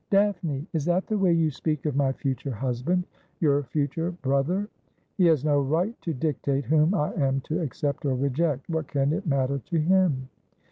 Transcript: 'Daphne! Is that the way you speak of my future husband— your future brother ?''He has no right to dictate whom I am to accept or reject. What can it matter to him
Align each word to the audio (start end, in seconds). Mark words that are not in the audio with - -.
'Daphne! 0.09 0.65
Is 0.73 0.85
that 0.85 1.05
the 1.05 1.17
way 1.19 1.31
you 1.31 1.51
speak 1.51 1.85
of 1.85 1.95
my 1.95 2.11
future 2.11 2.49
husband— 2.49 3.03
your 3.39 3.61
future 3.65 4.09
brother 4.09 4.67
?''He 5.19 5.27
has 5.27 5.45
no 5.45 5.61
right 5.61 5.93
to 6.01 6.11
dictate 6.11 6.65
whom 6.65 6.95
I 6.95 7.13
am 7.13 7.41
to 7.41 7.61
accept 7.61 8.03
or 8.07 8.15
reject. 8.15 8.67
What 8.67 8.87
can 8.87 9.13
it 9.13 9.27
matter 9.27 9.59
to 9.59 9.77
him 9.79 10.27